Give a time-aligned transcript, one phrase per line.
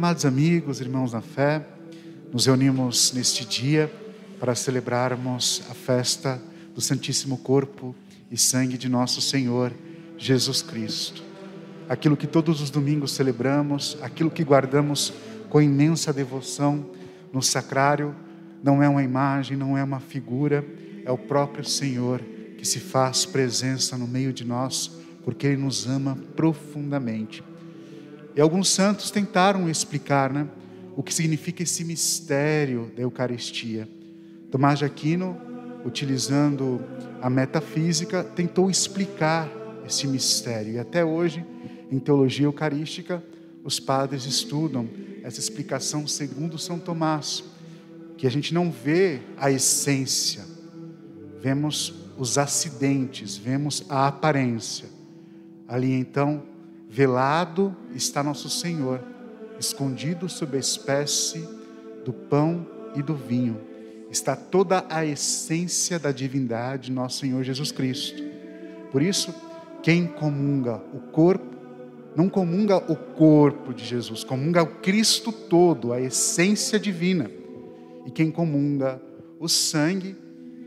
[0.00, 1.62] Amados amigos, irmãos na fé,
[2.32, 3.92] nos reunimos neste dia
[4.40, 6.40] para celebrarmos a festa
[6.74, 7.94] do Santíssimo Corpo
[8.30, 9.74] e Sangue de nosso Senhor
[10.16, 11.22] Jesus Cristo.
[11.86, 15.12] Aquilo que todos os domingos celebramos, aquilo que guardamos
[15.50, 16.86] com imensa devoção
[17.30, 18.16] no sacrário,
[18.64, 20.64] não é uma imagem, não é uma figura,
[21.04, 22.22] é o próprio Senhor
[22.56, 24.90] que se faz presença no meio de nós,
[25.22, 27.49] porque Ele nos ama profundamente.
[28.34, 30.48] E alguns santos tentaram explicar né,
[30.96, 33.88] o que significa esse mistério da Eucaristia.
[34.50, 35.36] Tomás de Aquino,
[35.84, 36.80] utilizando
[37.20, 39.48] a metafísica, tentou explicar
[39.86, 40.74] esse mistério.
[40.74, 41.44] E até hoje,
[41.90, 43.22] em teologia eucarística,
[43.64, 44.88] os padres estudam
[45.22, 47.44] essa explicação segundo São Tomás,
[48.16, 50.44] que a gente não vê a essência,
[51.40, 54.88] vemos os acidentes, vemos a aparência.
[55.66, 56.42] Ali então,
[56.90, 59.00] velado está nosso Senhor,
[59.60, 61.48] escondido sob a espécie
[62.04, 62.66] do pão
[62.96, 63.60] e do vinho.
[64.10, 68.20] Está toda a essência da divindade, nosso Senhor Jesus Cristo.
[68.90, 69.32] Por isso,
[69.84, 71.46] quem comunga o corpo,
[72.16, 77.30] não comunga o corpo de Jesus, comunga o Cristo todo, a essência divina.
[78.04, 79.00] E quem comunga
[79.38, 80.16] o sangue,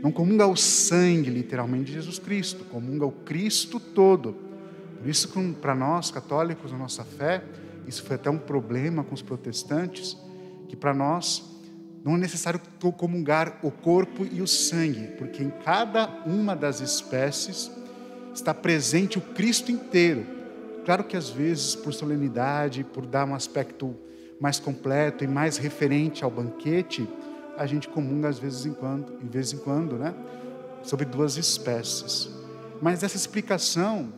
[0.00, 4.43] não comunga o sangue literalmente de Jesus Cristo, comunga o Cristo todo.
[5.04, 5.28] Isso,
[5.60, 7.42] para nós católicos, a nossa fé,
[7.86, 10.16] isso foi até um problema com os protestantes,
[10.68, 11.42] que para nós
[12.04, 12.60] não é necessário
[12.96, 17.70] comungar o corpo e o sangue, porque em cada uma das espécies
[18.34, 20.26] está presente o Cristo inteiro.
[20.84, 23.96] Claro que às vezes, por solenidade, por dar um aspecto
[24.38, 27.08] mais completo e mais referente ao banquete,
[27.56, 30.14] a gente comunga às vezes em quando, em vez em quando, né?
[30.82, 32.28] Sobre duas espécies.
[32.82, 34.12] Mas essa explicação,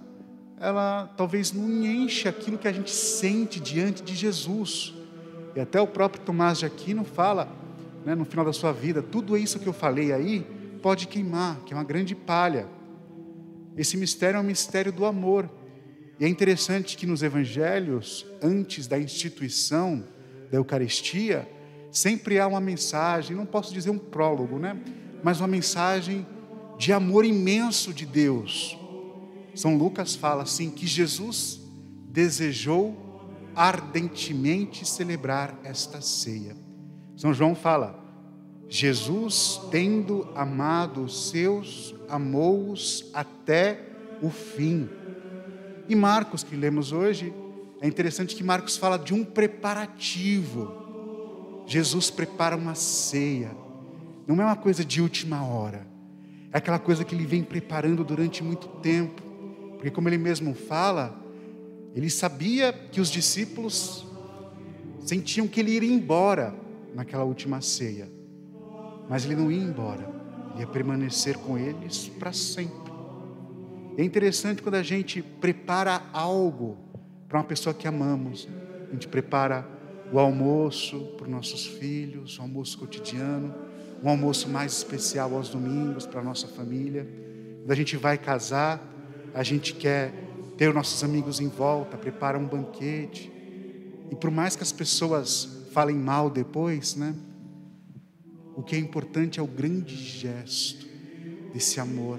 [0.60, 4.94] ela talvez não enche aquilo que a gente sente diante de Jesus.
[5.54, 7.48] E até o próprio Tomás de Aquino fala,
[8.04, 10.46] né, no final da sua vida, tudo isso que eu falei aí
[10.82, 12.66] pode queimar, que é uma grande palha.
[13.76, 15.50] Esse mistério é um mistério do amor.
[16.18, 20.04] E é interessante que nos evangelhos, antes da instituição
[20.50, 21.46] da Eucaristia,
[21.90, 24.78] sempre há uma mensagem, não posso dizer um prólogo, né?
[25.22, 26.26] Mas uma mensagem
[26.78, 28.78] de amor imenso de Deus.
[29.56, 31.60] São Lucas fala assim que Jesus
[32.10, 32.94] desejou
[33.54, 36.54] ardentemente celebrar esta ceia.
[37.16, 37.98] São João fala:
[38.68, 43.80] Jesus, tendo amado os seus, amou-os até
[44.20, 44.88] o fim.
[45.88, 47.32] E Marcos, que lemos hoje,
[47.80, 50.84] é interessante que Marcos fala de um preparativo.
[51.66, 53.56] Jesus prepara uma ceia.
[54.26, 55.86] Não é uma coisa de última hora.
[56.52, 59.25] É aquela coisa que ele vem preparando durante muito tempo.
[59.76, 61.16] Porque, como ele mesmo fala,
[61.94, 64.06] ele sabia que os discípulos
[65.00, 66.54] sentiam que ele iria embora
[66.94, 68.08] naquela última ceia.
[69.08, 70.08] Mas ele não ia embora,
[70.52, 72.92] ele ia permanecer com eles para sempre.
[73.96, 76.76] É interessante quando a gente prepara algo
[77.28, 78.48] para uma pessoa que amamos.
[78.88, 79.66] A gente prepara
[80.12, 83.54] o almoço para os nossos filhos, o almoço cotidiano,
[84.02, 87.08] um almoço mais especial aos domingos para a nossa família.
[87.60, 88.80] Quando a gente vai casar,
[89.36, 90.14] a gente quer
[90.56, 93.30] ter os nossos amigos em volta, prepara um banquete.
[94.10, 97.14] E por mais que as pessoas falem mal depois, né?
[98.56, 100.86] O que é importante é o grande gesto
[101.52, 102.18] desse amor,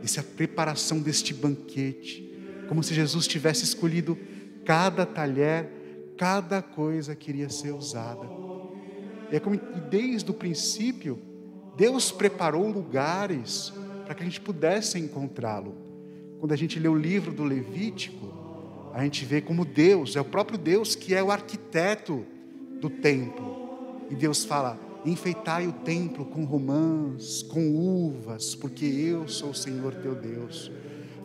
[0.00, 2.26] dessa preparação deste banquete,
[2.66, 4.16] como se Jesus tivesse escolhido
[4.64, 5.68] cada talher,
[6.16, 8.26] cada coisa que iria ser usada.
[9.30, 11.18] E é como e desde o princípio,
[11.76, 13.74] Deus preparou lugares
[14.06, 15.89] para que a gente pudesse encontrá-lo.
[16.40, 20.24] Quando a gente lê o livro do Levítico, a gente vê como Deus, é o
[20.24, 22.24] próprio Deus que é o arquiteto
[22.80, 24.06] do templo.
[24.08, 29.94] E Deus fala: enfeitai o templo com romãs, com uvas, porque eu sou o Senhor
[29.96, 30.72] teu Deus.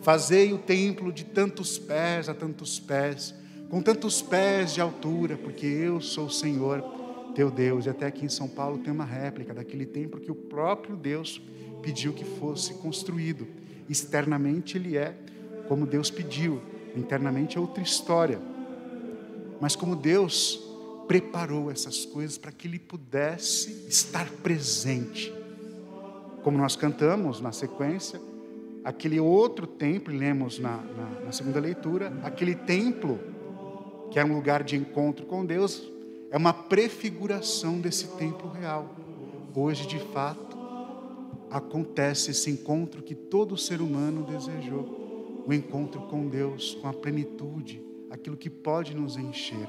[0.02, 3.34] Fazei o templo de tantos pés a tantos pés,
[3.70, 6.84] com tantos pés de altura, porque eu sou o Senhor
[7.34, 7.86] teu Deus.
[7.86, 11.40] E até aqui em São Paulo tem uma réplica daquele templo que o próprio Deus
[11.80, 13.48] pediu que fosse construído.
[13.88, 15.16] Externamente ele é
[15.68, 16.60] como Deus pediu,
[16.96, 18.38] internamente é outra história.
[19.60, 20.62] Mas como Deus
[21.06, 25.32] preparou essas coisas para que ele pudesse estar presente.
[26.42, 28.20] Como nós cantamos na sequência,
[28.84, 33.18] aquele outro templo, lemos na, na, na segunda leitura, aquele templo
[34.10, 35.90] que é um lugar de encontro com Deus,
[36.30, 38.94] é uma prefiguração desse templo real.
[39.54, 40.55] Hoje, de fato,
[41.50, 47.82] acontece esse encontro que todo ser humano desejou o encontro com Deus, com a plenitude,
[48.10, 49.68] aquilo que pode nos encher.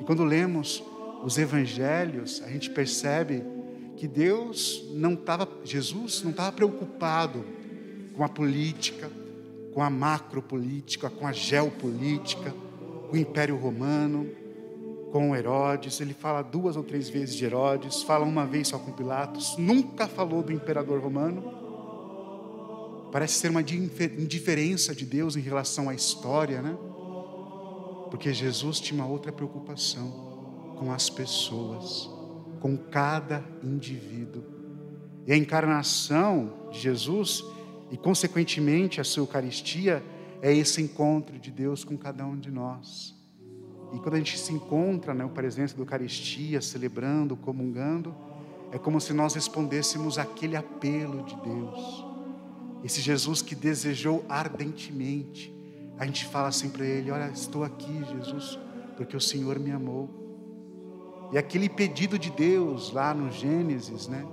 [0.00, 0.82] E quando lemos
[1.24, 3.42] os evangelhos, a gente percebe
[3.96, 7.44] que Deus não estava, Jesus não estava preocupado
[8.14, 9.10] com a política,
[9.72, 12.54] com a macropolítica, com a geopolítica,
[13.08, 14.28] com o Império Romano,
[15.12, 16.00] com Herodes.
[16.00, 20.08] Ele fala duas ou três vezes de Herodes, fala uma vez só com Pilatos, nunca
[20.08, 21.60] falou do imperador romano.
[23.12, 26.74] Parece ser uma indiferença de Deus em relação à história, né?
[28.10, 32.10] Porque Jesus tinha uma outra preocupação com as pessoas,
[32.58, 34.42] com cada indivíduo.
[35.26, 37.44] E a encarnação de Jesus
[37.90, 40.02] e, consequentemente, a sua Eucaristia
[40.40, 43.14] é esse encontro de Deus com cada um de nós.
[43.92, 48.14] E quando a gente se encontra na presença da Eucaristia, celebrando, comungando,
[48.72, 52.06] é como se nós respondêssemos aquele apelo de Deus.
[52.82, 55.54] Esse Jesus que desejou ardentemente.
[55.98, 58.58] A gente fala assim para ele: Olha, estou aqui, Jesus,
[58.96, 60.22] porque o Senhor me amou.
[61.32, 64.26] E aquele pedido de Deus lá no Gênesis, né?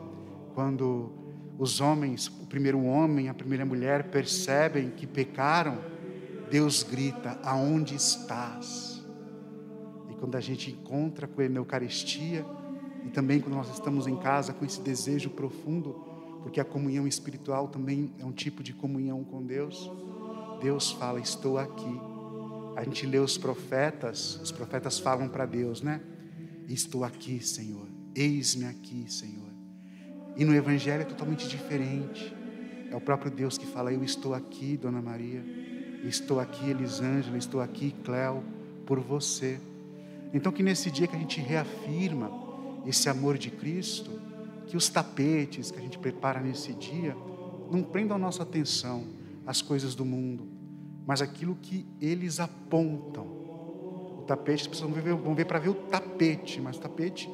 [0.53, 1.11] Quando
[1.57, 5.77] os homens, o primeiro homem, a primeira mulher percebem que pecaram,
[6.49, 8.98] Deus grita: Aonde estás?
[10.19, 12.45] Quando a gente encontra com na Eucaristia,
[13.05, 15.93] e também quando nós estamos em casa com esse desejo profundo,
[16.43, 19.89] porque a comunhão espiritual também é um tipo de comunhão com Deus,
[20.61, 22.01] Deus fala: Estou aqui.
[22.75, 26.01] A gente lê os profetas, os profetas falam para Deus, né?
[26.67, 27.87] Estou aqui, Senhor.
[28.15, 29.49] Eis-me aqui, Senhor.
[30.35, 32.33] E no Evangelho é totalmente diferente.
[32.89, 35.43] É o próprio Deus que fala: Eu estou aqui, Dona Maria.
[36.03, 37.37] Estou aqui, Elisângela.
[37.37, 38.43] Estou aqui, Cléo,
[38.85, 39.59] por você.
[40.33, 42.31] Então, que nesse dia que a gente reafirma
[42.85, 44.11] esse amor de Cristo,
[44.67, 47.15] que os tapetes que a gente prepara nesse dia
[47.71, 49.03] não prendam a nossa atenção
[49.45, 50.47] às coisas do mundo,
[51.05, 53.25] mas aquilo que eles apontam.
[53.25, 57.29] O tapete, as pessoas vão ver, vão ver para ver o tapete, mas o tapete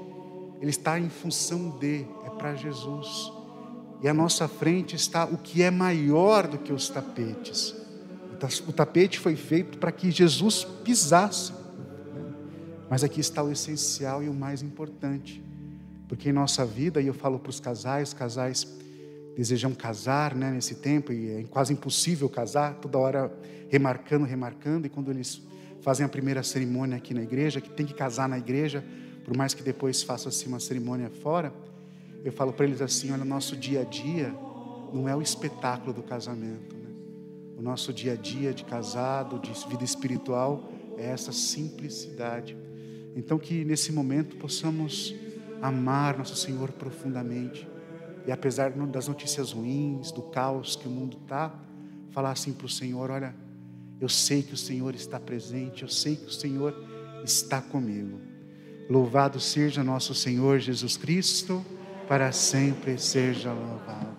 [0.62, 3.32] ele está em função de, é para Jesus.
[4.02, 7.76] E à nossa frente está o que é maior do que os tapetes.
[8.68, 11.54] O tapete foi feito para que Jesus pisasse.
[12.90, 15.44] Mas aqui está o essencial e o mais importante.
[16.08, 18.68] Porque em nossa vida, e eu falo para os casais, casais
[19.36, 23.32] desejam casar né, nesse tempo, e é quase impossível casar, toda hora
[23.70, 25.42] remarcando, remarcando, e quando eles
[25.82, 28.84] fazem a primeira cerimônia aqui na igreja, que tem que casar na igreja,
[29.24, 31.52] por mais que depois faça assim uma cerimônia fora,
[32.24, 34.34] eu falo para eles assim: olha, o nosso dia a dia
[34.94, 36.76] não é o espetáculo do casamento.
[36.76, 36.90] Né?
[37.58, 42.56] O nosso dia a dia de casado, de vida espiritual, é essa simplicidade.
[43.16, 45.16] Então, que nesse momento possamos
[45.62, 47.68] amar nosso Senhor profundamente.
[48.28, 51.54] E apesar das notícias ruins, do caos que o mundo está,
[52.12, 53.34] falar assim para o Senhor: olha,
[54.02, 56.76] eu sei que o Senhor está presente, eu sei que o Senhor
[57.24, 58.20] está comigo.
[58.90, 61.66] Louvado seja nosso Senhor Jesus Cristo,
[62.08, 64.15] para sempre seja louvado.